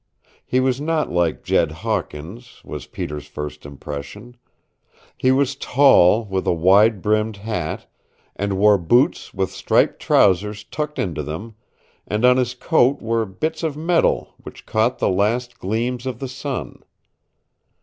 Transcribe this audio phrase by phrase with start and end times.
[0.43, 4.35] He was not like Jed Hawkins, was Peter's first impression.
[5.15, 7.85] He was tall, with a wide brimmed hat,
[8.35, 11.53] and wore boots with striped trousers tucked into them,
[12.07, 16.27] and on his coat were bits of metal which caught the last gleams of the
[16.27, 16.81] sun.